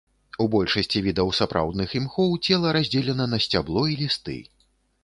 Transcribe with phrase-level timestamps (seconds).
[0.43, 4.39] У большасці відаў сапраўдных імхоў цела раздзелена на сцябло і лісты.